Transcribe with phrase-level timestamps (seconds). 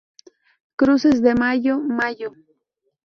[0.77, 2.31] Cruces de mayo, mayo.